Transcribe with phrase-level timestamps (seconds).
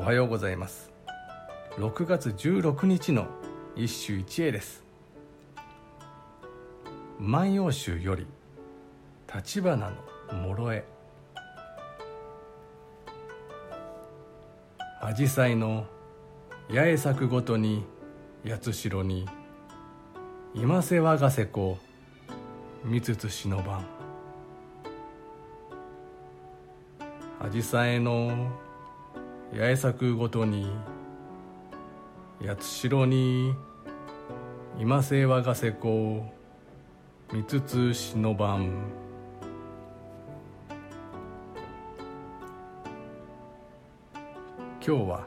[0.00, 0.90] おはようございます。
[1.76, 3.26] 6月16日の
[3.76, 4.82] 一首一会です
[7.20, 8.26] 「万葉集」より
[9.32, 9.96] 「立花の
[10.32, 10.86] 諸絵」
[15.04, 15.86] 「紫陽花の
[16.70, 17.84] 八重咲くごとに
[18.48, 19.28] 八代に
[20.54, 21.76] 今瀬我がせ子
[22.84, 23.86] 見つつ忍ばん」
[27.52, 28.69] 紫陽花の
[29.52, 30.70] 八重咲くごとに
[32.40, 33.52] 八代に
[34.78, 36.24] 今瀬我がせ子
[37.32, 38.70] 見つつ忍ばん
[44.86, 45.26] 今日は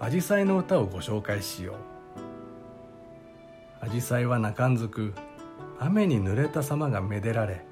[0.00, 1.74] 紫陽花の歌をご紹介しよ
[3.82, 3.86] う。
[3.86, 5.12] 紫陽花は泣かんずく
[5.80, 7.64] 雨に濡れた様がめでられ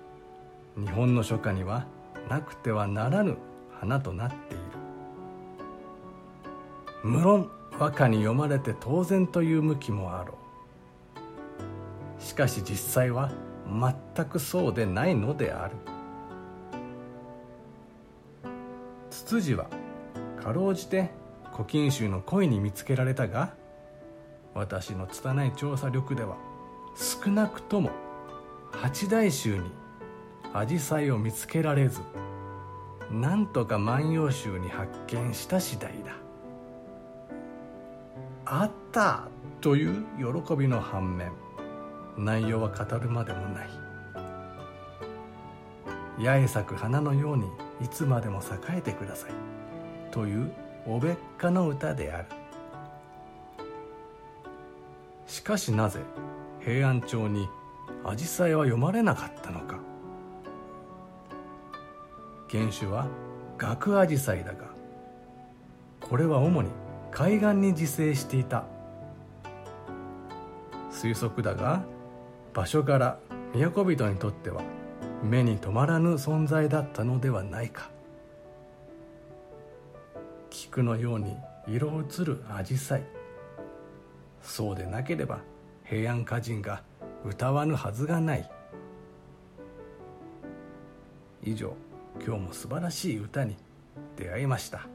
[0.76, 1.86] 日本の初夏には
[2.28, 3.38] なくてはならぬ
[3.78, 4.63] 花となっている。
[7.04, 10.38] 無論和歌に読まれて当然という向きもあろ
[12.18, 12.22] う。
[12.22, 13.30] しかし実際は
[13.68, 15.76] 全くそうでないのである。
[19.10, 19.66] ツツジは
[20.42, 21.10] かろうじて
[21.52, 23.54] 古今集の恋に見つけられたが
[24.54, 26.36] 私の拙い調査力では
[26.96, 27.90] 少なくとも
[28.72, 29.70] 八大衆に
[30.54, 32.00] 紫陽花を見つけられず
[33.10, 36.23] なんとか万葉集に発見した次第だ。
[38.46, 39.28] あった
[39.60, 41.32] という喜びの反面
[42.16, 43.68] 内容は語るまでもない。
[46.18, 47.44] 八重咲く花のように
[47.82, 49.30] いつまでも栄えてください。
[50.10, 50.52] という
[50.86, 52.28] おべっかの歌である。
[55.26, 56.00] しかしなぜ
[56.60, 57.48] 平安朝に
[58.04, 59.78] 紫陽花は読まれなかったのか。
[62.50, 63.08] 原種は
[63.58, 64.66] 学アジサイだが
[66.00, 66.68] これは主に
[67.14, 68.64] 海岸に自生していた。
[70.90, 71.84] 推測だが
[72.52, 73.20] 場所から
[73.52, 74.62] 都人にとっては
[75.22, 77.88] 目に留まらぬ存在だったのではないか。
[80.50, 81.36] 菊のように
[81.68, 83.04] 色移るアジサイ。
[84.42, 85.38] そうでなければ
[85.84, 86.82] 平安歌人が
[87.24, 88.50] 歌わぬはずがない。
[91.44, 91.76] 以上
[92.26, 93.56] 今日も素晴らしい歌に
[94.16, 94.88] 出会いました。